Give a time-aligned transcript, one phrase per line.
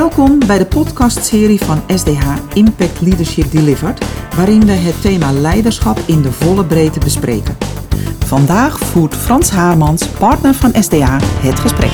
[0.00, 4.04] Welkom bij de podcastserie van SDH Impact Leadership Delivered,
[4.36, 7.56] waarin we het thema leiderschap in de volle breedte bespreken.
[8.18, 11.90] Vandaag voert Frans Haarmans, partner van SDH, het gesprek.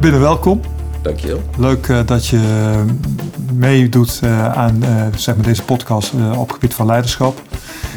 [0.00, 0.60] Binnen welkom.
[1.02, 1.42] Dankjewel.
[1.58, 2.74] Leuk uh, dat je
[3.52, 7.42] meedoet uh, aan uh, zeg maar deze podcast op het gebied van leiderschap.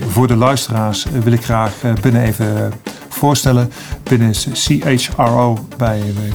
[0.07, 2.73] Voor de luisteraars wil ik graag binnen even
[3.09, 3.71] voorstellen.
[4.03, 6.31] Binnen is CHRO bij, bij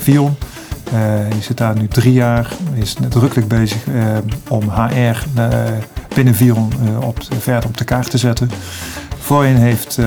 [0.91, 1.29] Vion.
[1.37, 2.53] je zit daar nu drie jaar.
[2.75, 3.85] Je is nadrukkelijk bezig
[4.49, 5.41] om HR
[6.15, 6.73] binnen Vion
[7.03, 8.51] op, verder op de kaart te zetten.
[9.19, 9.99] Voorheen heeft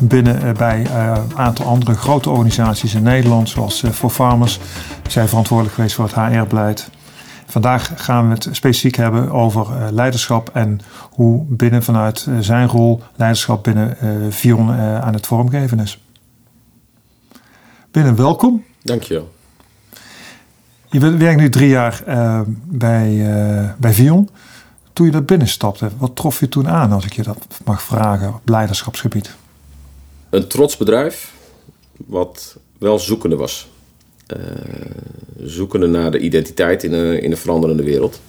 [0.00, 4.58] binnen bij een aantal andere grote organisaties in Nederland, zoals voor Farmers,
[5.08, 6.90] zijn verantwoordelijk geweest voor het HR-beleid.
[7.54, 12.68] Vandaag gaan we het specifiek hebben over uh, leiderschap en hoe binnen vanuit uh, zijn
[12.68, 16.02] rol leiderschap binnen uh, Vion aan het vormgeven is.
[17.90, 18.64] Binnen, welkom.
[18.82, 19.33] Dankjewel.
[20.94, 22.02] Je werkt nu drie jaar
[22.64, 23.26] bij,
[23.78, 24.28] bij Vion.
[24.92, 28.28] Toen je daar binnenstapte, wat trof je toen aan, als ik je dat mag vragen,
[28.28, 29.34] op leiderschapsgebied?
[30.30, 31.32] Een trots bedrijf,
[32.06, 33.68] wat wel zoekende was.
[34.36, 34.40] Uh,
[35.36, 38.20] zoekende naar de identiteit in een, in een veranderende wereld.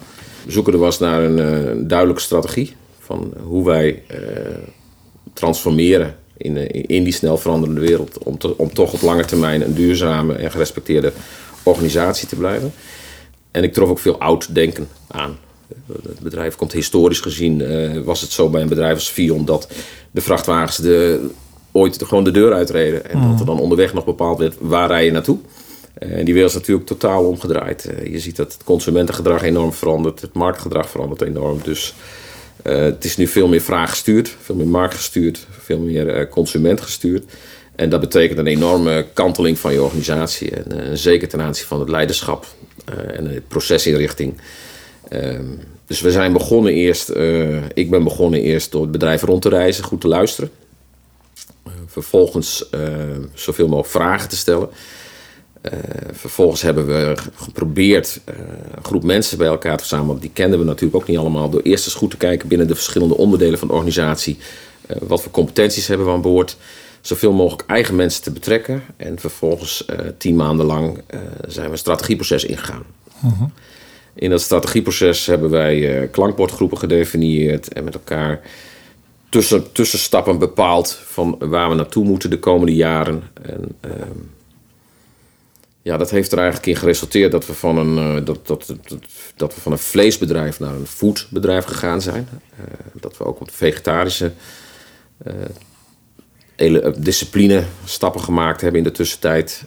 [0.48, 4.04] Zoekende was naar een, uh, duidelijke strategie van hoe wij
[5.34, 8.18] transformeren in, in die snel veranderende wereld.
[8.18, 11.14] Om, om toch op lange termijn een duurzame en gerespecteerde
[11.66, 12.74] organisatie te blijven.
[13.52, 15.38] En ik trof ook veel oud denken aan.
[16.04, 19.68] Het bedrijf komt historisch gezien, was het zo bij een bedrijf als Fion dat
[20.12, 21.28] de vrachtwagens de,
[21.72, 23.10] ooit gewoon de deur uitreden.
[23.10, 25.38] En dat er dan onderweg nog bepaald werd waar rij je naartoe.
[25.94, 27.86] En die wereld is natuurlijk totaal omgedraaid.
[27.86, 31.60] Eh, je ziet dat het consumentengedrag enorm verandert, het marktgedrag verandert enorm.
[31.64, 31.94] Dus
[32.64, 37.24] het is nu veel meer vraaggestuurd, veel meer marktgestuurd, veel meer consumentgestuurd.
[37.76, 40.52] En dat betekent een enorme kanteling van je organisatie.
[40.52, 42.46] En zeker ten aanzien van het leiderschap
[43.08, 44.38] en de procesinrichting.
[45.10, 45.46] Ehm,
[45.86, 47.10] dus we zijn begonnen eerst,
[47.74, 50.50] ik ben begonnen eerst door het bedrijf rond te reizen, goed te luisteren.
[51.88, 52.70] vervolgens
[53.34, 54.70] zoveel mogelijk vragen te stellen.
[55.74, 55.80] Uh,
[56.12, 58.36] vervolgens hebben we geprobeerd uh,
[58.76, 60.22] een groep mensen bij elkaar te verzamelen.
[60.22, 61.50] Die kenden we natuurlijk ook niet allemaal.
[61.50, 64.38] Door eerst eens goed te kijken binnen de verschillende onderdelen van de organisatie.
[64.90, 66.58] Uh, wat voor competenties hebben we aan boord.
[67.06, 68.84] Zoveel mogelijk eigen mensen te betrekken.
[68.98, 69.86] En vervolgens
[70.18, 71.02] tien maanden lang
[71.48, 72.84] zijn we een strategieproces ingegaan.
[73.20, 73.44] -huh.
[74.14, 77.74] In dat strategieproces hebben wij klankbordgroepen gedefinieerd.
[77.74, 78.42] En met elkaar
[79.30, 83.24] tussen, tussenstappen bepaald van waar we naartoe moeten de komende jaren.
[83.42, 84.18] En, ehm,
[85.82, 89.00] ja, dat heeft er eigenlijk in geresulteerd dat we van een, dat, dat, dat,
[89.36, 92.28] dat, we van een vleesbedrijf naar een foodbedrijf gegaan zijn.
[92.94, 94.32] Dat we ook op de vegetarische
[95.28, 95.34] uh,
[96.98, 99.64] discipline stappen gemaakt hebben in de tussentijd.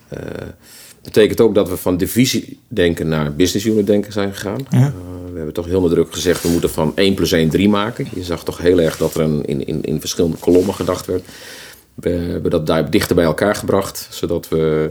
[1.02, 4.66] betekent ook dat we van divisie denken naar business unit denken zijn gegaan.
[4.70, 4.92] Ja.
[5.30, 8.06] we hebben toch heel nadrukkelijk gezegd, we moeten van 1 plus 1 3 maken.
[8.14, 11.24] Je zag toch heel erg dat er een, in, in, in verschillende kolommen gedacht werd.
[11.94, 14.90] We hebben dat daar dichter bij elkaar gebracht, zodat we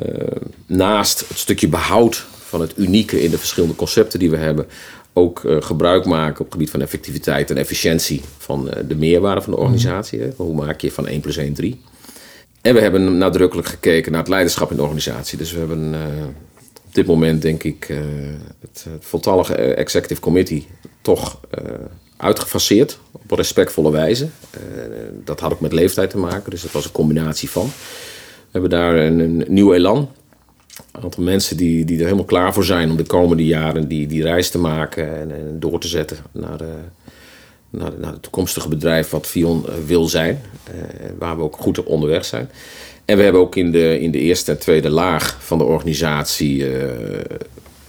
[0.00, 0.26] uh,
[0.66, 4.66] naast het stukje behoud van het unieke in de verschillende concepten die we hebben,
[5.18, 9.40] ook uh, gebruik maken op het gebied van effectiviteit en efficiëntie van uh, de meerwaarde
[9.40, 10.20] van de organisatie.
[10.36, 11.80] Hoe maak je van 1 plus 1 3?
[12.60, 15.38] En we hebben nadrukkelijk gekeken naar het leiderschap in de organisatie.
[15.38, 15.94] Dus we hebben
[16.86, 17.86] op dit moment, denk ik,
[18.60, 20.66] het, het voltallige executive committee
[21.02, 21.40] toch
[22.16, 24.28] uitgefaseerd op een respectvolle wijze.
[25.24, 27.66] dat had ook met leeftijd te maken, dus dat was een combinatie van.
[27.66, 30.10] We hebben daar een, een nieuw elan.
[30.92, 34.06] Een aantal mensen die, die er helemaal klaar voor zijn om de komende jaren die,
[34.06, 36.74] die reis te maken en, en door te zetten naar, de,
[37.70, 40.40] naar, naar het toekomstige bedrijf wat Vion eh, wil zijn.
[40.74, 40.80] Uh,
[41.18, 42.50] waar we ook goed op onderweg zijn.
[43.04, 46.66] En we hebben ook in de, in de eerste en tweede laag van de organisatie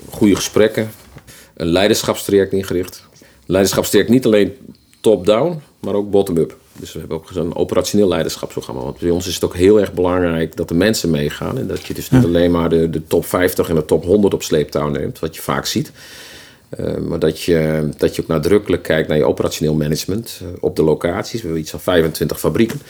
[0.09, 0.91] goede gesprekken.
[1.53, 3.03] Een leiderschapstraject ingericht.
[3.45, 4.53] Leiderschapstraject niet alleen
[5.01, 6.57] top-down, maar ook bottom-up.
[6.79, 8.81] Dus we hebben ook zo'n operationeel leiderschapsprogramma.
[8.81, 11.57] Want bij ons is het ook heel erg belangrijk dat de mensen meegaan.
[11.57, 14.33] En dat je dus niet alleen maar de, de top 50 en de top 100
[14.33, 15.91] op sleeptouw neemt, wat je vaak ziet.
[16.79, 20.75] Uh, maar dat je, dat je ook nadrukkelijk kijkt naar je operationeel management uh, op
[20.75, 21.39] de locaties.
[21.39, 22.81] We hebben iets van 25 fabrieken.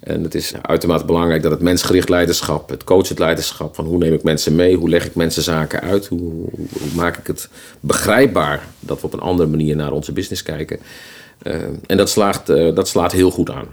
[0.00, 4.12] En het is uitermate belangrijk dat het mensgericht leiderschap, het coachend leiderschap, van hoe neem
[4.12, 7.48] ik mensen mee, hoe leg ik mensen zaken uit, hoe, hoe, hoe maak ik het
[7.80, 10.78] begrijpbaar dat we op een andere manier naar onze business kijken.
[11.44, 11.54] Uh,
[11.86, 13.66] en dat, slaagt, uh, dat slaat heel goed aan.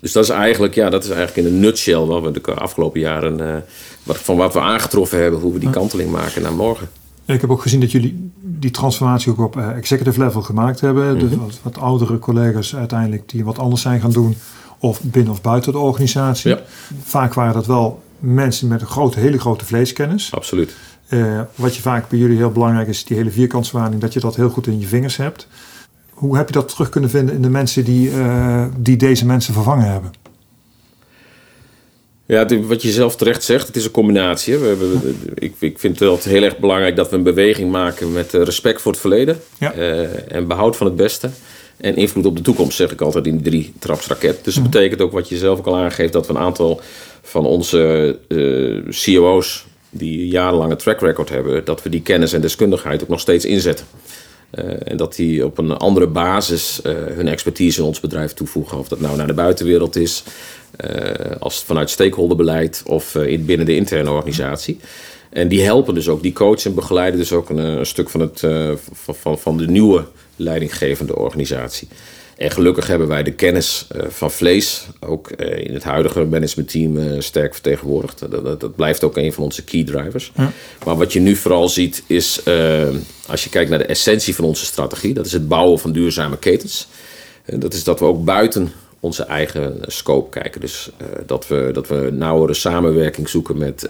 [0.00, 3.00] Dus dat is eigenlijk, ja, dat is eigenlijk in een nutshell wat we de afgelopen
[3.00, 3.54] jaren, uh,
[4.02, 6.88] wat, van wat we aangetroffen hebben, hoe we die kanteling maken naar morgen.
[7.24, 11.18] Ik heb ook gezien dat jullie die transformatie ook op executive level gemaakt hebben.
[11.18, 14.36] Dus wat, wat, oudere collega's uiteindelijk die wat anders zijn gaan doen,
[14.78, 16.50] of binnen of buiten de organisatie.
[16.50, 16.60] Ja.
[17.02, 20.32] Vaak waren dat wel mensen met een grote, hele grote vleeskennis.
[20.32, 20.74] Absoluut.
[21.08, 24.36] Uh, wat je vaak bij jullie heel belangrijk is, die hele vierkantswaarding, dat je dat
[24.36, 25.46] heel goed in je vingers hebt.
[26.22, 29.54] Hoe heb je dat terug kunnen vinden in de mensen die, uh, die deze mensen
[29.54, 30.10] vervangen hebben?
[32.26, 34.58] Ja, wat je zelf terecht zegt, het is een combinatie.
[34.58, 38.12] We hebben, ik, ik vind het wel heel erg belangrijk dat we een beweging maken
[38.12, 41.30] met eh, respect voor het verleden uh, en behoud van het beste.
[41.76, 44.44] En invloed op de toekomst, zeg ik altijd in die drie trapsraket.
[44.44, 44.72] Dus dat mhm.
[44.72, 46.80] betekent ook wat je zelf ook al aangeeft, dat we een aantal
[47.22, 53.02] van onze uh, COO's die jarenlange track record hebben, dat we die kennis en deskundigheid
[53.02, 53.86] ook nog steeds inzetten.
[54.58, 58.78] Uh, en dat die op een andere basis uh, hun expertise in ons bedrijf toevoegen.
[58.78, 60.24] Of dat nou naar de buitenwereld is,
[60.84, 61.00] uh,
[61.38, 64.78] als vanuit stakeholderbeleid of in, binnen de interne organisatie.
[65.30, 68.20] En die helpen dus ook, die coachen en begeleiden dus ook een, een stuk van,
[68.20, 68.40] het,
[68.92, 70.04] van, van, van de nieuwe
[70.42, 71.88] leidinggevende organisatie.
[72.36, 76.96] En gelukkig hebben wij de kennis uh, van vlees ook uh, in het huidige managementteam
[76.96, 78.30] uh, sterk vertegenwoordigd.
[78.30, 80.32] Dat, dat, blijft ook een van onze key drivers.
[80.36, 80.52] Ja.
[80.84, 82.40] Maar wat je nu vooral ziet is,
[83.26, 86.38] als je kijkt naar de essentie van onze strategie, dat is het bouwen van duurzame
[86.38, 86.88] ketens.
[87.44, 90.60] dat is dat we ook buiten onze eigen scope kijken.
[90.60, 90.90] Dus
[91.26, 93.88] dat, we, dat we nauwere samenwerking zoeken met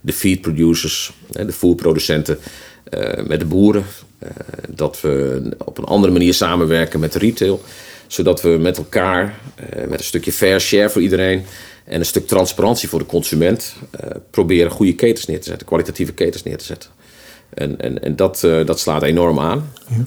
[0.00, 2.38] de feed producers, de voerproducenten,
[3.26, 3.84] met de boeren,
[4.18, 4.30] eh,
[4.68, 7.60] dat we op een andere manier samenwerken met de retail.
[8.06, 11.44] Zodat we met elkaar, eh, met een stukje fair share voor iedereen
[11.84, 16.12] en een stuk transparantie voor de consument, eh, proberen goede ketens neer te zetten, kwalitatieve
[16.12, 16.90] ketens neer te zetten.
[17.54, 19.72] En, en, en dat, dat slaat enorm aan.
[19.88, 20.04] Ja.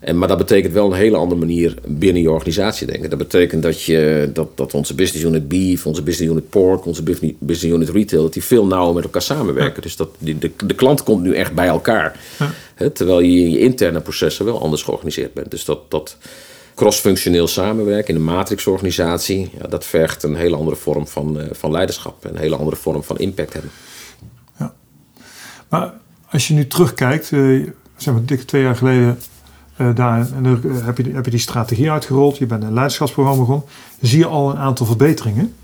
[0.00, 3.10] En, maar dat betekent wel een hele andere manier binnen je organisatie denken.
[3.10, 7.02] Dat betekent dat, je, dat, dat onze business unit beef, onze business unit pork, onze
[7.38, 9.82] business unit retail, dat die veel nauwer met elkaar samenwerken.
[9.82, 12.20] Dus dat die, de, de klant komt nu echt bij elkaar.
[12.38, 12.90] Ja.
[12.90, 15.50] terwijl je in je interne processen wel anders georganiseerd bent.
[15.50, 16.16] Dus dat, dat
[16.74, 21.70] cross-functioneel samenwerken in een matrixorganisatie, ja, dat vergt een hele andere vorm van, uh, van
[21.70, 22.24] leiderschap.
[22.24, 23.70] Een hele andere vorm van impact hebben.
[24.58, 24.74] Ja.
[25.68, 25.92] Maar
[26.30, 29.18] als je nu terugkijkt, uh, zeg maar dik twee jaar geleden
[29.80, 33.40] uh, daar, en dan heb je, heb je die strategie uitgerold, je bent een leiderschapsprogramma
[33.40, 33.66] begonnen.
[34.00, 35.54] Zie je al een aantal verbeteringen?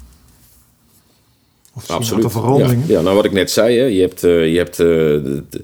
[1.75, 2.33] Of Absoluut.
[2.33, 2.87] veranderingen?
[2.87, 5.43] Ja, ja, nou wat ik net zei, hè, je hebt, uh, je hebt uh, de,
[5.51, 5.63] de,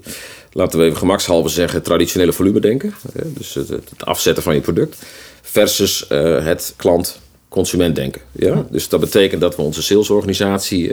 [0.51, 2.93] laten we even gemakshalve zeggen, traditionele volume denken.
[3.13, 5.05] dus het, het, afzetten van je product.
[5.41, 6.05] Versus
[6.43, 8.21] het klant-consument denken.
[8.31, 8.65] Ja?
[8.71, 10.91] Dus dat betekent dat we onze salesorganisatie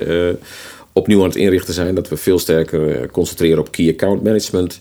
[0.92, 1.94] opnieuw aan het inrichten zijn.
[1.94, 4.80] Dat we veel sterker concentreren op key account management.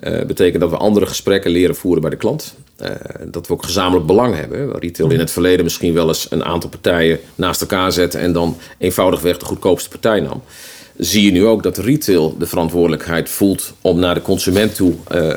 [0.00, 2.54] Uh, betekent dat we andere gesprekken leren voeren bij de klant.
[2.82, 2.88] Uh,
[3.26, 4.78] dat we ook gezamenlijk belang hebben.
[4.78, 8.56] Retail in het verleden misschien wel eens een aantal partijen naast elkaar zetten en dan
[8.78, 10.42] eenvoudigweg de goedkoopste partij nam.
[10.96, 15.32] Zie je nu ook dat retail de verantwoordelijkheid voelt om naar de consument toe uh,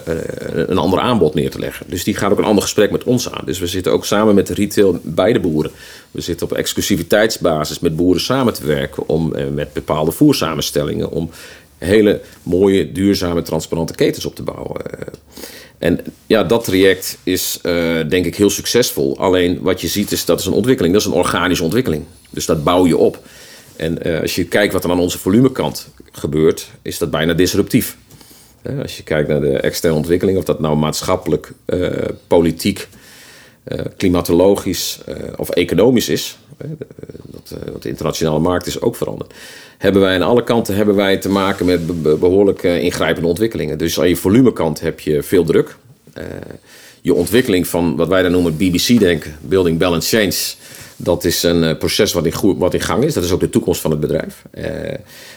[0.51, 1.86] een ander aanbod neer te leggen.
[1.89, 3.45] Dus die gaat ook een ander gesprek met ons aan.
[3.45, 5.71] Dus we zitten ook samen met de retail bij de boeren.
[6.12, 11.30] We zitten op exclusiviteitsbasis met boeren samen te werken om met bepaalde voersamenstellingen om
[11.77, 14.85] hele mooie, duurzame, transparante ketens op te bouwen.
[14.85, 15.07] Eh,
[15.77, 19.18] en ja, dat traject is uh, denk ik heel succesvol.
[19.18, 20.94] Alleen wat je ziet is dat is een ontwikkeling.
[20.94, 22.03] Dat is een organische ontwikkeling.
[22.29, 23.19] Dus dat bouw je op.
[23.75, 27.97] En uh, als je kijkt wat er aan onze volumekant gebeurt, is dat bijna disruptief.
[28.81, 31.51] Als je kijkt naar de externe ontwikkeling, of dat nou maatschappelijk,
[32.27, 32.88] politiek,
[33.97, 34.99] klimatologisch
[35.35, 36.37] of economisch is,
[37.23, 39.33] dat, dat de internationale markt is ook veranderd
[39.77, 43.77] hebben wij aan alle kanten hebben wij te maken met behoorlijk ingrijpende ontwikkelingen.
[43.77, 45.75] Dus aan je volumekant heb je veel druk.
[47.01, 50.36] Je ontwikkeling van wat wij dan noemen BBC-denken, Building Balance Change,
[50.95, 53.13] dat is een proces wat in, wat in gang is.
[53.13, 54.43] Dat is ook de toekomst van het bedrijf.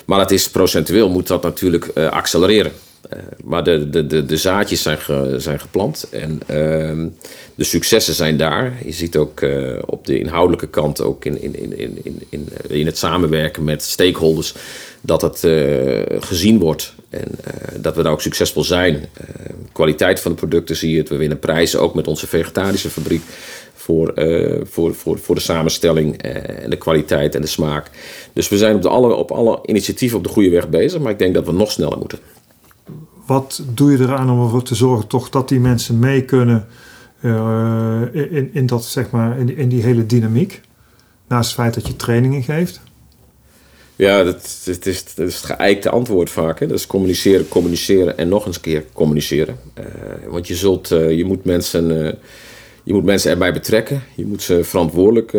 [0.06, 2.72] maar het is procentueel moet dat natuurlijk accelereren.
[3.44, 4.98] Maar de, de, de, de, zaadjes zijn,
[5.40, 7.08] zijn geplant en ehm,
[7.54, 8.72] de successen zijn daar.
[8.84, 12.86] Je ziet ook uh, op de inhoudelijke kant, ook in, in, in, in, in, in
[12.86, 14.54] het samenwerken met stakeholders,
[15.00, 17.28] dat het uh, gezien wordt en
[17.80, 19.08] dat we daar ook succesvol zijn.
[19.72, 21.02] kwaliteit van de producten zie je.
[21.02, 23.22] We winnen prijzen ook met onze vegetarische fabriek
[23.74, 24.12] voor,
[24.62, 27.90] voor, voor, voor de samenstelling en de kwaliteit en de smaak.
[28.32, 31.12] Dus we zijn op, de alle, op alle initiatieven op de goede weg bezig, maar
[31.12, 32.18] ik denk dat we nog sneller moeten.
[33.30, 36.66] Wat doe je eraan om ervoor te zorgen toch dat die mensen mee kunnen
[37.20, 40.60] uh, in, in, dat, zeg maar, in, in die hele dynamiek.
[41.28, 42.80] Naast het feit dat je trainingen geeft.
[43.96, 46.60] Ja, dat, is, is het geëikte antwoord vaak.
[46.60, 46.66] Hè?
[46.66, 49.56] Dat is communiceren, communiceren en nog eens een keer communiceren.
[49.78, 49.84] Uh,
[50.28, 51.88] want je, zult, uh, je, moet mensen,
[52.82, 54.02] je moet mensen erbij betrekken.
[54.14, 55.36] Je moet ze verantwoordelijk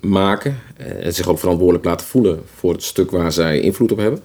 [0.00, 0.58] maken.
[0.76, 4.22] en zich ook verantwoordelijk laten voelen voor het stuk waar zij invloed op hebben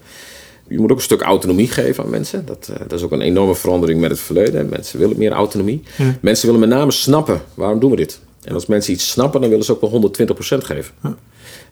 [0.68, 2.46] je moet ook een stuk autonomie geven aan mensen.
[2.46, 4.68] Dat, uh, dat is ook een enorme verandering met het verleden.
[4.68, 5.82] Mensen willen meer autonomie.
[6.20, 8.20] Mensen willen met name snappen, waarom doen we dit?
[8.42, 10.94] En als mensen iets snappen, dan willen ze ook wel 120% geven.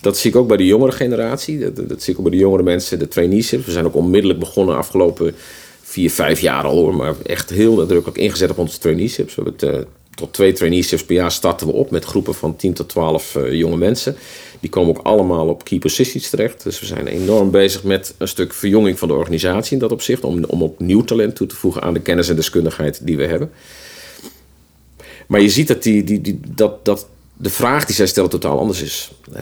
[0.01, 1.59] Dat zie ik ook bij de jongere generatie.
[1.59, 3.65] Dat, dat, zie ik ook bij de jongere mensen, de traineeships.
[3.65, 5.35] We zijn ook onmiddellijk begonnen afgelopen
[5.83, 6.95] vier, vijf jaar al hoor.
[6.95, 9.35] Maar echt heel nadrukkelijk ingezet op onze traineeships.
[9.35, 9.87] We hebben het, uh,
[10.17, 13.53] tot twee traineeships per jaar starten we op met groepen van 10 tot 12 uh,
[13.53, 14.17] jonge mensen.
[14.61, 16.63] Die komen ook allemaal op key positions terecht.
[16.63, 20.25] Dus we zijn enorm bezig met een stuk verjonging van de organisatie in dat opzicht.
[20.25, 23.27] Om, om ook nieuw talent toe te voegen aan de kennis en deskundigheid die we
[23.27, 23.51] hebben.
[25.27, 27.07] Maar je ziet dat, die, die, die, dat, dat
[27.37, 29.13] de vraag die zij stellen totaal anders is.
[29.33, 29.41] Uh,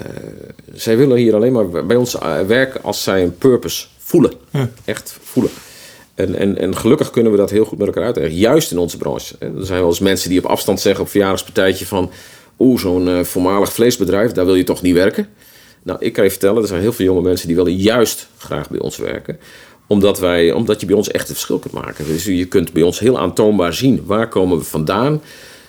[0.72, 2.16] zij willen hier alleen maar bij ons
[2.46, 4.32] werken als zij een purpose voelen.
[4.50, 4.70] Ja.
[4.84, 5.50] Echt voelen.
[6.14, 8.34] En, en, en gelukkig kunnen we dat heel goed met elkaar uitleggen.
[8.34, 9.34] Juist in onze branche.
[9.38, 12.10] Er zijn wel eens mensen die op afstand zeggen op verjaardagspartijtje van...
[12.58, 15.28] Oeh, zo'n uh, voormalig vleesbedrijf, daar wil je toch niet werken?
[15.82, 18.70] Nou, ik kan je vertellen, er zijn heel veel jonge mensen die willen juist graag
[18.70, 19.38] bij ons werken.
[19.86, 22.06] Omdat, wij, omdat je bij ons echt een verschil kunt maken.
[22.06, 25.22] Dus je kunt bij ons heel aantoonbaar zien waar komen we vandaan...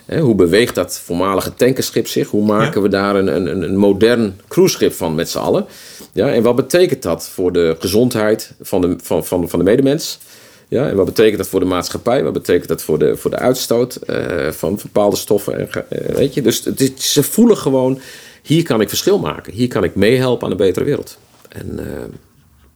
[0.05, 2.29] Hoe beweegt dat voormalige tankerschip zich?
[2.29, 5.65] Hoe maken we daar een, een, een modern cruiseschip van met z'n allen?
[6.11, 10.19] Ja, en wat betekent dat voor de gezondheid van de, van, van, van de medemens?
[10.67, 12.23] Ja, en wat betekent dat voor de maatschappij?
[12.23, 15.57] Wat betekent dat voor de, voor de uitstoot uh, van bepaalde stoffen?
[15.59, 16.41] En, uh, weet je?
[16.41, 17.99] Dus het is, ze voelen gewoon,
[18.41, 19.53] hier kan ik verschil maken.
[19.53, 21.17] Hier kan ik meehelpen aan een betere wereld.
[21.49, 21.85] En, uh,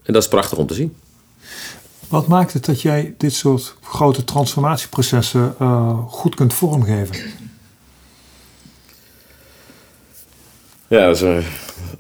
[0.04, 0.96] en dat is prachtig om te zien.
[2.10, 5.56] Wat maakt het dat jij dit soort grote transformatieprocessen
[6.08, 7.16] goed kunt vormgeven?
[10.88, 11.44] Ja, dat is, een,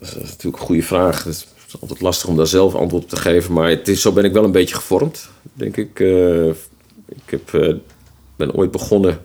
[0.01, 1.23] natuurlijk een goede vraag.
[1.23, 3.53] Het is altijd lastig om daar zelf antwoord op te geven.
[3.53, 5.99] Maar het is, zo ben ik wel een beetje gevormd, denk ik.
[5.99, 6.47] Uh,
[7.07, 7.75] ik heb, uh,
[8.35, 9.21] ben ooit begonnen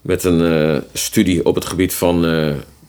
[0.00, 2.26] met een studie op het gebied van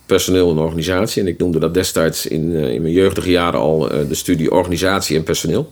[0.05, 1.21] personeel en organisatie.
[1.21, 5.23] En ik noemde dat destijds in, in mijn jeugdige jaren al de studie organisatie en
[5.23, 5.71] personeel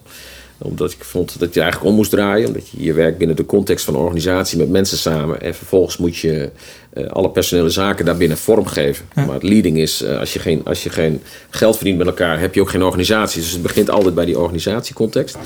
[0.62, 2.48] omdat ik vond dat je eigenlijk om moest draaien.
[2.48, 5.41] Omdat je je werkt binnen de context van een organisatie met mensen samen.
[5.41, 6.50] En vervolgens moet je
[6.94, 9.06] uh, alle personele zaken daarbinnen vormgeven.
[9.15, 9.25] Ja.
[9.25, 12.39] Maar het leading is, uh, als, je geen, als je geen geld verdient met elkaar,
[12.39, 13.41] heb je ook geen organisatie.
[13.41, 15.38] Dus het begint altijd bij die organisatiecontext.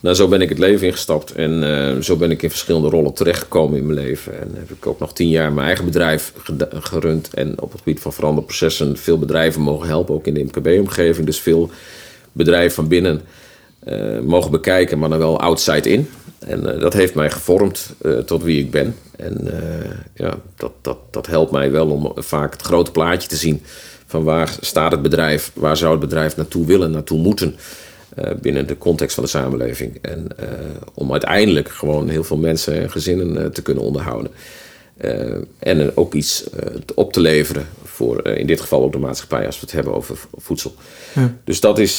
[0.00, 1.32] Nou, zo ben ik het leven ingestapt.
[1.32, 4.40] En uh, zo ben ik in verschillende rollen terechtgekomen in mijn leven.
[4.40, 6.32] En heb ik ook nog tien jaar mijn eigen bedrijf
[6.70, 7.30] gerund.
[7.34, 10.14] En op het gebied van veranderprocessen veel bedrijven mogen helpen.
[10.14, 11.26] Ook in de MKB-omgeving.
[11.26, 11.70] Dus veel
[12.32, 13.20] bedrijven van binnen
[14.22, 16.08] mogen bekijken, maar dan wel outside in.
[16.38, 18.96] En uh, dat heeft mij gevormd uh, tot wie ik ben.
[19.16, 19.48] En
[20.14, 23.62] ja, dat, dat, dat helpt mij wel om vaak het grote plaatje te zien.
[24.06, 27.56] Van waar staat het bedrijf, waar zou het bedrijf naartoe willen, naartoe moeten.
[28.40, 29.98] binnen de context van de samenleving.
[30.02, 30.28] En
[30.94, 34.30] om uiteindelijk gewoon heel veel mensen en gezinnen te kunnen onderhouden.
[35.58, 36.44] En ook iets
[36.94, 40.18] op te leveren voor in dit geval ook de maatschappij als we het hebben over
[40.36, 40.74] voedsel.
[41.14, 41.34] Ja.
[41.44, 41.98] Dus, dat is,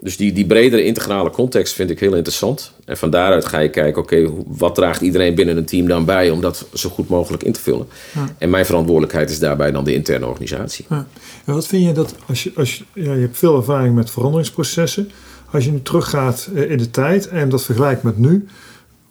[0.00, 2.72] dus die, die bredere integrale context vind ik heel interessant.
[2.84, 6.04] En van daaruit ga je kijken, oké, okay, wat draagt iedereen binnen een team dan
[6.04, 7.86] bij om dat zo goed mogelijk in te vullen.
[8.14, 8.34] Ja.
[8.38, 10.84] En mijn verantwoordelijkheid is daarbij dan de interne organisatie.
[10.88, 11.06] Ja.
[11.44, 14.10] En wat vind je dat, als je, als je, ja, je hebt veel ervaring met
[14.10, 15.10] veranderingsprocessen.
[15.50, 18.46] Als je nu teruggaat eh, in de tijd en dat vergelijkt met nu,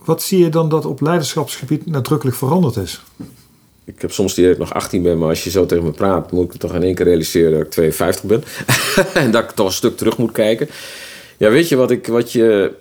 [0.05, 3.01] wat zie je dan dat op leiderschapsgebied nadrukkelijk veranderd is?
[3.85, 5.91] Ik heb soms die dat ik nog 18 ben, maar als je zo tegen me
[5.91, 8.43] praat, moet ik toch in één keer realiseren dat ik 52 ben.
[9.23, 10.69] en dat ik toch een stuk terug moet kijken.
[11.37, 12.71] Ja, weet je wat, ik, wat, je,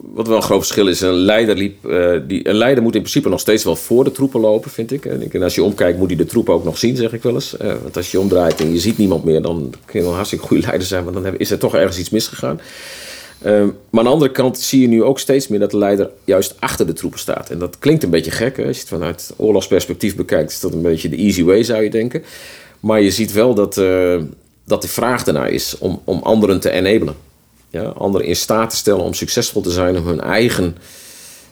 [0.00, 1.00] wat wel een groot verschil is?
[1.00, 4.12] Een leider, liep, uh, die, een leider moet in principe nog steeds wel voor de
[4.12, 5.04] troepen lopen, vind ik.
[5.04, 7.54] En als je omkijkt, moet hij de troepen ook nog zien, zeg ik wel eens.
[7.62, 10.14] Uh, want als je omdraait en je ziet niemand meer, dan kun je wel een
[10.14, 12.60] hartstikke goede leider zijn, maar dan is er toch ergens iets misgegaan.
[13.46, 16.10] Um, maar aan de andere kant zie je nu ook steeds meer dat de leider
[16.24, 17.50] juist achter de troepen staat.
[17.50, 18.58] En dat klinkt een beetje gek.
[18.58, 21.90] Als je het vanuit oorlogsperspectief bekijkt, is dat een beetje de easy way, zou je
[21.90, 22.22] denken.
[22.80, 24.20] Maar je ziet wel dat, uh,
[24.64, 27.14] dat de vraag ernaar is om, om anderen te enablen.
[27.70, 27.82] Ja?
[27.82, 30.76] Anderen in staat te stellen om succesvol te zijn, om hun eigen,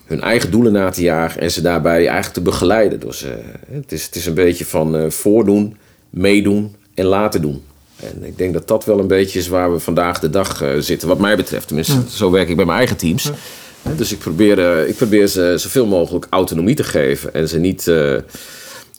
[0.05, 3.01] hun eigen doelen na te jagen en ze daarbij eigenlijk te begeleiden.
[3.01, 3.31] Dus, uh,
[3.71, 5.77] het, is, het is een beetje van uh, voordoen,
[6.11, 7.63] meedoen en laten doen.
[8.03, 10.69] En ik denk dat dat wel een beetje is waar we vandaag de dag uh,
[10.79, 11.67] zitten, wat mij betreft.
[11.67, 12.09] Tenminste, ja.
[12.09, 13.23] zo werk ik bij mijn eigen teams.
[13.83, 13.93] Ja.
[13.97, 17.87] Dus ik probeer, uh, ik probeer ze zoveel mogelijk autonomie te geven en ze niet
[17.87, 18.17] uh,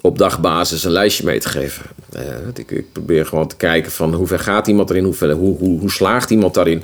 [0.02, 1.86] op dagbasis een lijstje mee te geven.
[2.54, 5.58] Ik, ik, probeer gewoon te kijken van hoe ver gaat iemand erin, hoe, ver, hoe,
[5.58, 6.84] hoe, hoe slaagt iemand daarin.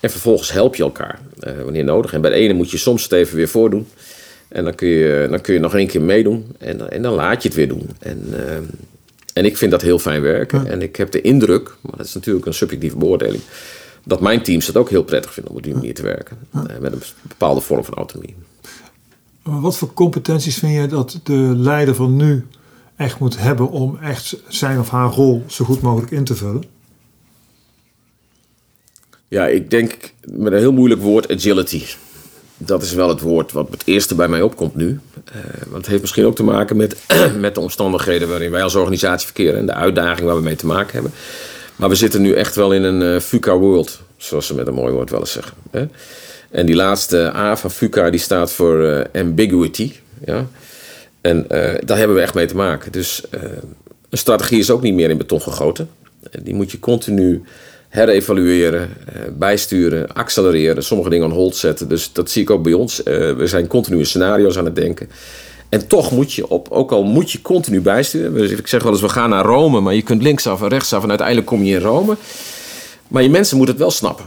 [0.00, 1.18] En vervolgens help je elkaar
[1.64, 2.12] wanneer nodig.
[2.12, 3.86] En bij de ene moet je soms het even weer voordoen.
[4.48, 6.56] En dan kun je, dan kun je nog één keer meedoen.
[6.58, 7.90] En, en dan laat je het weer doen.
[7.98, 8.62] En ehm,
[9.32, 10.64] en ik vind dat heel fijn werken.
[10.64, 10.70] Ja.
[10.70, 13.42] En ik heb de indruk, maar dat is natuurlijk een subjectieve beoordeling,
[14.04, 16.38] dat mijn teams het ook heel prettig vinden om op die manier te werken.
[16.52, 16.66] Ja.
[16.70, 18.34] Uh, met een bepaalde vorm van autonomie.
[19.42, 22.46] Wat voor competenties vind je dat de leider van nu
[22.96, 26.64] echt moet hebben om echt zijn of haar rol zo goed mogelijk in te vullen?
[29.28, 31.82] Ja, ik denk met een heel moeilijk woord agility.
[32.56, 35.00] dat is wel het woord wat het eerste bij mij opkomt nu.
[35.32, 36.96] Uh, want het heeft misschien ook te maken met,
[37.38, 40.66] met de omstandigheden waarin wij als organisatie verkeren en de uitdaging waar we mee te
[40.66, 41.12] maken hebben.
[41.76, 44.74] Maar we zitten nu echt wel in een uh, FUCA world, zoals ze met een
[44.74, 45.56] mooi woord wel eens zeggen.
[45.70, 45.86] Hè?
[46.50, 49.92] En die laatste A van FUCA die staat voor uh, ambiguity.
[50.24, 50.46] Ja?
[51.20, 51.46] En
[51.84, 52.92] daar hebben we echt mee te maken.
[52.92, 53.22] Dus
[54.10, 55.90] een strategie is ook niet meer in beton gegoten.
[56.42, 57.42] Die moet je continu
[57.92, 61.88] herevalueren, eh, bijsturen, accelereren, sommige dingen on hold zetten.
[61.88, 63.02] Dus dat zie ik ook bij ons.
[63.02, 65.08] Eh, we zijn continu scenario's aan het denken.
[65.68, 68.58] En toch moet je op, ook al moet je continu bijsturen.
[68.58, 71.08] Ik zeg wel eens, we gaan naar Rome, maar je kunt linksaf en rechtsaf en
[71.08, 72.16] uiteindelijk kom je in Rome.
[73.08, 74.24] Maar je mensen moeten het wel snappen.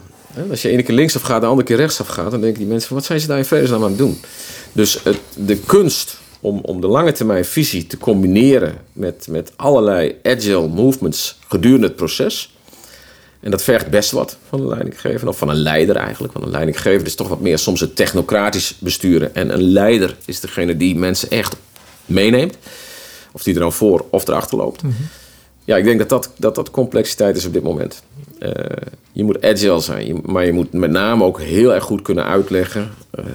[0.50, 2.68] Als je ene keer linksaf gaat en de andere keer rechtsaf gaat, dan denken die
[2.68, 4.20] mensen van wat zijn ze daar in vredesnaam aan het doen?
[4.72, 10.16] Dus het, de kunst om, om de lange termijn visie te combineren met, met allerlei
[10.24, 12.55] agile movements gedurende het proces
[13.46, 16.34] en dat vergt best wat van een leidinggever, of van een leider eigenlijk.
[16.34, 19.36] Want een leidinggever is toch wat meer soms het technocratisch besturen.
[19.36, 21.56] En een leider is degene die mensen echt
[22.06, 22.58] meeneemt.
[23.32, 24.84] Of die er dan voor of erachter loopt.
[24.84, 24.94] Mhm.
[25.64, 28.04] Ja, ik denk dat dat, dat dat complexiteit is op dit moment.
[28.40, 28.50] Uh,
[29.12, 32.92] je moet agile zijn, maar je moet met name ook heel erg goed kunnen uitleggen...
[33.20, 33.26] Uh,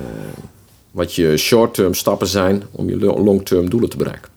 [0.91, 4.31] wat je short-term stappen zijn om je long-term doelen te bereiken.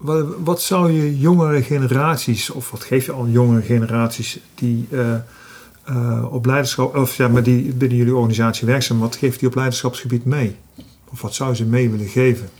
[0.00, 6.26] Wat, wat, zou je jongere generaties, of wat geef je al jongere generaties die uh,
[6.30, 10.24] op leiderschap, of ja, maar die binnen jullie organisatie werkzaam, wat geeft die op leiderschapsgebied
[10.24, 10.56] mee?
[11.12, 12.50] Of wat zou ze mee willen geven?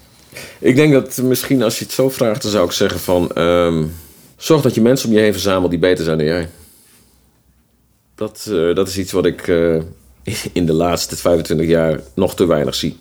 [0.58, 3.92] Ik denk dat misschien als je het zo vraagt, dan zou ik zeggen van um,
[4.36, 6.48] zorg dat je mensen om je heen verzamelt die beter zijn dan jij.
[8.14, 9.46] Dat, uh, dat is iets wat ik
[10.52, 12.98] in de laatste 25 jaar nog te weinig zie.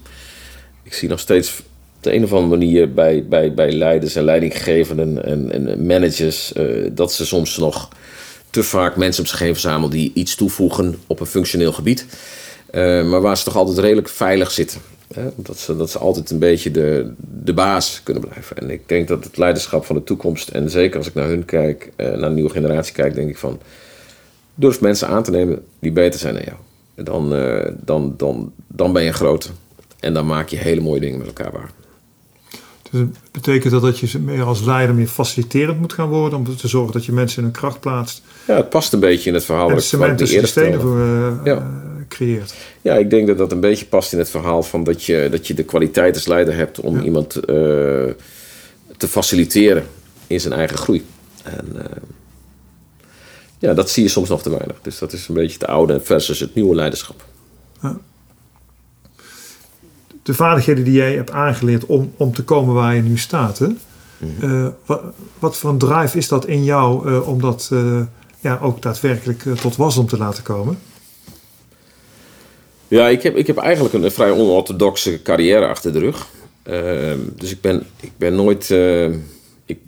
[0.83, 1.63] Ik zie nog steeds
[1.99, 6.53] op de een of andere manier bij, bij, bij leiders en leidinggevenden en, en managers
[6.57, 7.89] uh, dat ze soms nog
[8.49, 12.05] te vaak mensen op zich heen verzamelen die iets toevoegen op een functioneel gebied.
[12.71, 14.81] Uh, maar waar ze toch altijd redelijk veilig zitten.
[15.13, 15.29] Hè?
[15.35, 17.11] Dat, ze, dat ze altijd een beetje de,
[17.43, 18.57] de baas kunnen blijven.
[18.57, 21.45] En ik denk dat het leiderschap van de toekomst, en zeker als ik naar hun
[21.45, 23.59] kijk, uh, naar de nieuwe generatie kijk, denk ik van
[24.55, 26.57] durf mensen aan te nemen die beter zijn dan jou.
[26.95, 27.29] Dan,
[27.85, 29.51] dan, dan, dan ben je groot.
[29.99, 31.71] En dan maak je hele mooie dingen met elkaar waar.
[32.91, 36.67] Dus betekent dat dat je meer als leider meer faciliterend moet gaan worden om te
[36.67, 38.21] zorgen dat je mensen in hun kracht plaatst?
[38.47, 39.69] Ja, het past een beetje in het verhaal.
[39.69, 41.71] En het cement tussen de stenen voor, uh, ja.
[42.07, 42.53] creëert.
[42.81, 45.47] Ja, ik denk dat dat een beetje past in het verhaal van dat je, dat
[45.47, 47.43] je de kwaliteit als leider hebt om iemand uh,
[48.97, 49.83] te faciliteren
[50.27, 51.05] in zijn eigen groei.
[51.43, 51.81] En uh,
[53.59, 54.75] ja, dat zie je soms nog te weinig.
[54.81, 57.25] Dus dat is een beetje het oude versus het nieuwe leiderschap.
[57.81, 57.99] Ja
[60.23, 63.59] de vaardigheden die jij hebt aangeleerd om, om te komen waar je nu staat.
[63.59, 63.67] Hè?
[64.19, 64.43] Mhm.
[64.43, 65.01] Eh, wat,
[65.39, 68.01] wat, voor een drive is dat in jou uh, om dat uh,
[68.39, 70.79] ja, ook daadwerkelijk tot wasdom te laten komen?
[72.87, 76.27] Ja, ik heb, ik heb eigenlijk een, vrij onorthodoxe carrière achter de rug.
[76.63, 78.69] Ehm, dus ik ben, ik ben nooit.
[79.65, 79.79] Ik,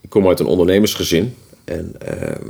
[0.00, 1.34] ik, kom uit een ondernemersgezin.
[1.64, 2.46] En ehm,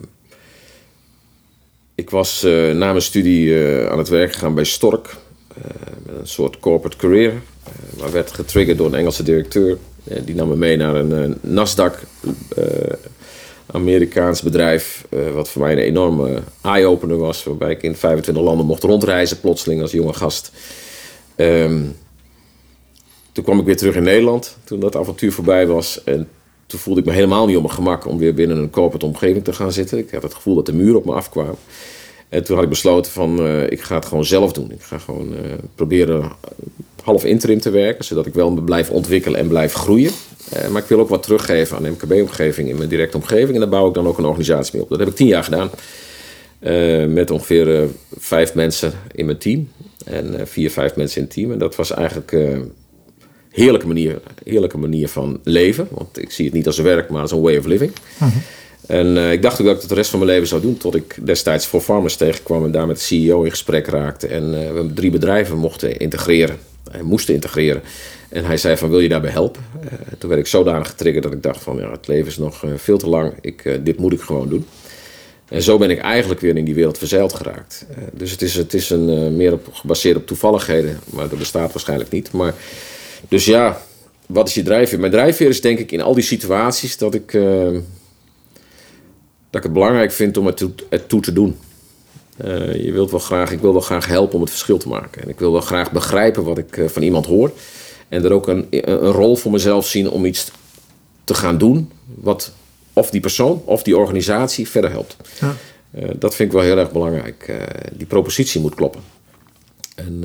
[1.94, 3.54] ik was na mijn studie
[3.88, 5.16] aan het werk gegaan bij Stork.
[5.54, 7.32] Eh, een soort corporate career.
[7.64, 9.78] Eh, maar werd getriggerd door een Engelse directeur.
[10.04, 11.94] Eh, die nam me mee naar een Nasdaq
[13.66, 18.82] Amerikaans bedrijf, wat voor mij een enorme eye-opener was, waarbij ik in 25 landen mocht
[18.82, 20.52] rondreizen, plotseling als jonge gast.
[21.34, 21.82] Ehm,
[23.32, 26.04] toen kwam ik weer terug in Nederland, toen dat avontuur voorbij was.
[26.04, 26.28] En
[26.66, 29.44] toen voelde ik me helemaal niet op mijn gemak om weer binnen een corporate omgeving
[29.44, 29.98] te gaan zitten.
[29.98, 31.58] Ik had het gevoel dat de muren op me afkwamen.
[32.30, 34.70] En toen had ik besloten van, uh, ik ga het gewoon zelf doen.
[34.72, 35.38] Ik ga gewoon uh,
[35.74, 36.32] proberen
[37.02, 40.10] half interim te werken, zodat ik wel blijf ontwikkelen en blijf groeien.
[40.56, 43.52] Uh, maar ik wil ook wat teruggeven aan de MKB-omgeving in mijn directe omgeving.
[43.52, 44.88] En daar bouw ik dan ook een organisatie mee op.
[44.88, 45.70] Dat heb ik tien jaar gedaan.
[47.12, 47.88] met ongeveer
[48.18, 49.68] vijf mensen in mijn team.
[50.04, 51.52] En vier, vijf mensen in het team.
[51.52, 52.72] En dat was eigenlijk een
[53.50, 55.88] heerlijke manier, heerlijke manier van leven.
[55.90, 57.92] Want ik zie het niet als werk, maar als een way of living.
[58.18, 58.28] -huh.
[58.86, 60.76] En uh, ik dacht ook dat ik het de rest van mijn leven zou doen.
[60.76, 64.26] Tot ik destijds voor Farmers tegenkwam en daar met de CEO in gesprek raakte.
[64.26, 66.58] En uh, we drie bedrijven mochten integreren.
[66.90, 67.82] En moesten integreren.
[68.28, 69.62] En hij zei van wil je daarbij helpen?
[69.84, 72.64] Uh, toen werd ik zodanig getriggerd dat ik dacht van ja, het leven is nog
[72.76, 73.32] veel te lang.
[73.40, 74.66] Ik, dit moet ik gewoon doen.
[75.48, 77.86] En zo ben ik eigenlijk weer in die wereld verzeild geraakt.
[78.12, 80.98] dus het is, het is een, meer op, gebaseerd op toevalligheden.
[81.04, 82.32] Maar dat bestaat waarschijnlijk niet.
[82.32, 82.54] Maar,
[83.28, 83.82] dus ja,
[84.26, 85.00] wat is je drijfveer?
[85.00, 87.38] Mijn drijfveer is denk ik in al die situaties dat ik
[89.50, 91.58] dat ik het belangrijk vind om het toe, het toe te doen.
[92.44, 95.22] Uh, je wilt wel graag, ik wil wel graag helpen om het verschil te maken.
[95.22, 97.52] En ik wil wel graag begrijpen wat ik uh, van iemand hoor.
[98.08, 100.50] En er ook een, een rol voor mezelf zien om iets
[101.24, 101.90] te gaan doen.
[102.14, 102.52] Wat
[102.92, 105.16] of die persoon of die organisatie verder helpt.
[105.40, 105.56] Ja.
[105.94, 107.52] Uh, dat vind ik wel heel erg belangrijk.
[107.92, 109.00] die propositie moet kloppen.
[109.94, 110.24] En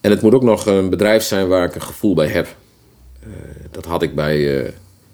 [0.00, 2.56] En het moet ook nog een bedrijf zijn waar ik een gevoel bij heb.
[3.70, 4.36] Dat had ik bij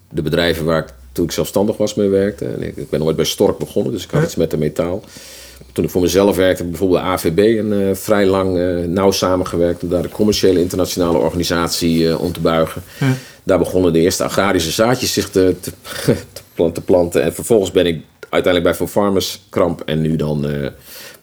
[0.09, 2.45] de bedrijven waar ik toen ik zelfstandig was mee werkte.
[2.45, 5.03] En ik, ik ben nooit bij Stork begonnen, dus ik had iets met de metaal.
[5.71, 9.89] Toen ik voor mezelf werkte, bijvoorbeeld de AVB, een uh, vrij lang nauw samengewerkt om
[9.89, 12.81] daar de commerciële internationale organisatie om te buigen.
[13.43, 15.71] Daar begonnen de eerste agrarische zaadjes zich te, te,
[16.73, 17.23] te, planten.
[17.23, 20.47] En vervolgens ben ik uiteindelijk bij Van Farmers Kramp en nu dan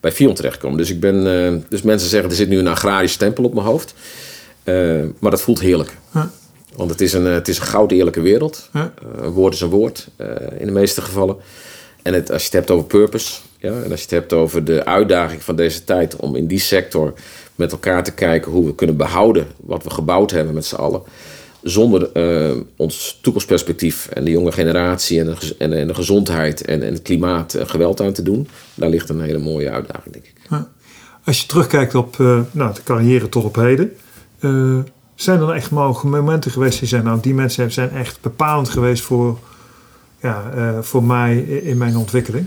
[0.00, 0.78] bij Fion terechtkomen.
[0.78, 3.94] Dus, ik ben, dus mensen zeggen, er zit nu een agrarische stempel op mijn hoofd.
[5.18, 5.96] Maar dat voelt heerlijk.
[6.76, 8.68] Want het is een, het is een goud eerlijke wereld.
[8.72, 8.84] Uh,
[9.28, 10.08] woord is een woord,
[10.58, 11.36] in de meeste gevallen.
[12.02, 14.64] En het, als je het hebt over purpose, ja, en als je het hebt over
[14.64, 17.14] de uitdaging van deze tijd om in die sector
[17.54, 21.02] met elkaar te kijken hoe we kunnen behouden wat we gebouwd hebben met z'n allen
[21.64, 26.82] zonder uh, ons toekomstperspectief en de jonge generatie en de, en, en de gezondheid en,
[26.82, 30.34] en, het klimaat geweld aan te doen, daar ligt een hele mooie uitdaging, denk ik.
[30.50, 30.68] Ja.
[31.24, 33.92] Als je terugkijkt op uh, nou, de carrière tot op heden,
[35.14, 39.38] zijn er echt momenten geweest die zijn, nou, die mensen zijn echt bepalend geweest voor,
[40.20, 42.46] ja, voor mij in mijn ontwikkeling?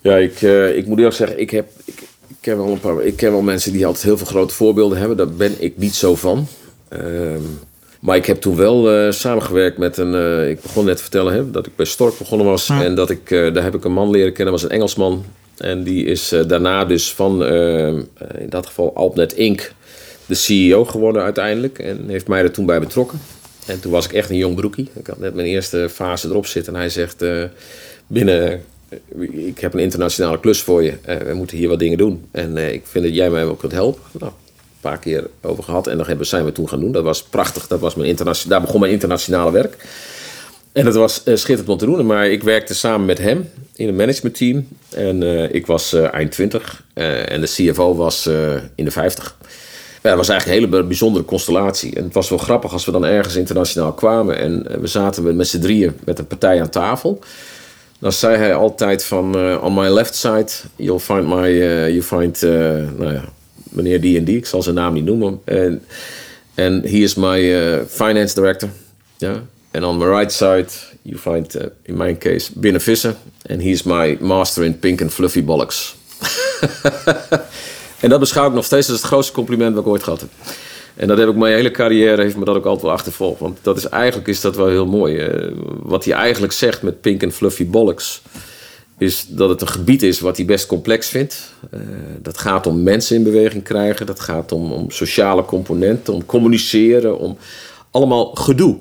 [0.00, 0.40] Ja, ik,
[0.74, 3.42] ik moet eerlijk zeggen, ik heb, ik, ik, ken wel een paar, ik ken wel
[3.42, 5.16] mensen die altijd heel veel grote voorbeelden hebben.
[5.16, 6.46] Daar ben ik niet zo van.
[6.88, 7.42] Ehm,
[8.00, 10.14] maar ik heb toen wel uh, samengewerkt met een.
[10.14, 12.68] Uh, ik begon net te vertellen hè, dat ik bij Stork begonnen was.
[12.68, 15.24] En dat ik, uh, daar heb ik een man leren kennen, was een Engelsman.
[15.56, 17.44] En die is daarna dus van,
[18.38, 19.72] in dat geval Alpnet Inc.,
[20.32, 21.78] de CEO geworden uiteindelijk.
[21.78, 23.20] En heeft mij er toen bij betrokken.
[23.66, 24.88] En toen was ik echt een jong broekie.
[24.94, 26.74] Ik had net mijn eerste fase erop zitten.
[26.74, 27.24] En hij zegt:
[28.06, 28.62] Binnen.
[29.30, 30.94] Ik heb een internationale klus voor je.
[31.04, 32.24] we moeten hier wat dingen doen.
[32.30, 34.02] En ik vind dat jij mij wel kunt helpen.
[34.12, 34.32] Nou,
[34.82, 35.86] paar keer over gehad.
[35.86, 36.92] En dat zijn we toen gaan doen.
[36.92, 37.66] Dat was prachtig.
[37.66, 38.16] Dat was mijn
[38.48, 39.76] daar begon mijn internationale werk.
[40.72, 42.06] En dat was uh, schitterend om te doen.
[42.06, 44.68] Maar ik werkte samen met hem in een managementteam.
[44.88, 46.84] En uh, ik was uh, eind 20.
[46.94, 48.26] en de CFO was
[48.74, 49.36] in de 50.
[50.02, 51.94] Ja, dat was eigenlijk een hele bijzondere constellatie.
[51.94, 54.38] En het was wel grappig als we dan ergens internationaal kwamen.
[54.38, 57.18] En we zaten met z'n drieën met een partij aan tafel.
[57.98, 59.58] Dan zei hij altijd van...
[59.60, 61.48] on my left side, you'll find my...
[61.88, 63.24] you find, nou ja,
[63.70, 65.40] meneer die en die, ik zal zijn naam niet noemen.
[65.44, 65.82] En
[66.54, 67.38] and he is my
[67.88, 68.68] finance director.
[69.16, 69.42] Ja.
[69.72, 70.68] And on my right side,
[71.02, 73.16] you find, in my case, Binnen Visser.
[73.48, 75.94] And he is my master in pink and fluffy bollocks.
[78.02, 80.30] en dat beschouw ik nog steeds als het grootste compliment wat ik ooit gehad heb.
[80.94, 83.40] En dat heb ik mijn hele carrière, heeft me dat ook altijd wel achtervolgd.
[83.40, 85.26] Want dat is eigenlijk is dat wel heel mooi.
[85.26, 88.22] Uh, wat hij eigenlijk zegt met pink and fluffy bollocks
[88.98, 91.52] is dat het een gebied is wat hij best complex vindt.
[91.74, 91.80] Uh,
[92.22, 97.18] dat gaat om mensen in beweging krijgen, dat gaat om, om sociale componenten, om communiceren,
[97.18, 97.36] om
[97.90, 98.78] allemaal gedoe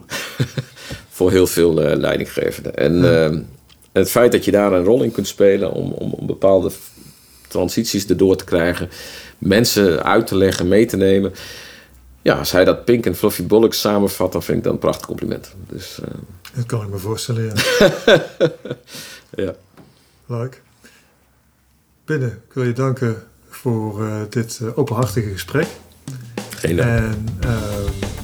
[1.15, 2.75] voor heel veel uh, leidinggevenden.
[2.75, 3.39] En uh,
[3.91, 6.71] het feit dat je daar een rol in kunt spelen om, om, om bepaalde
[7.51, 8.89] transities erdoor te krijgen,
[9.37, 11.33] mensen uit te leggen, mee te nemen.
[12.21, 15.05] Ja, als hij dat Pink en Fluffy Bullocks samenvat, dan vind ik dat een prachtig
[15.05, 15.53] compliment.
[15.69, 15.99] Dus,
[16.53, 17.83] dat kan ik me voorstellen, ja.
[19.43, 19.55] ja.
[20.25, 20.61] Leuk.
[22.05, 25.67] Binnen, ik wil je danken voor uh, dit uh, openhartige gesprek.
[26.49, 26.89] Geen dank.
[26.89, 27.25] En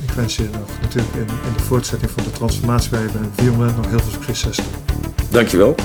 [0.08, 3.90] ik wens je nog natuurlijk in, in, de voortzetting van de transformatie bij Environment nog
[3.90, 4.60] heel veel succes.
[5.30, 5.76] Dankjewel.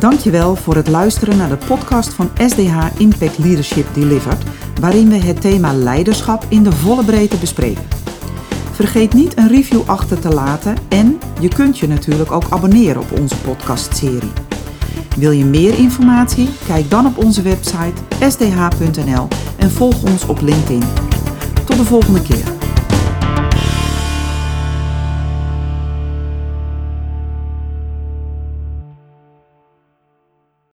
[0.00, 4.42] Dankjewel voor het luisteren naar de podcast van SDH Impact Leadership Delivered,
[4.80, 7.82] waarin we het thema leiderschap in de volle breedte bespreken.
[8.72, 13.18] Vergeet niet een review achter te laten en je kunt je natuurlijk ook abonneren op
[13.18, 14.32] onze podcastserie.
[15.16, 16.48] Wil je meer informatie?
[16.66, 20.84] Kijk dan op onze website sdh.nl en volg ons op LinkedIn.
[21.64, 22.59] Tot de volgende keer.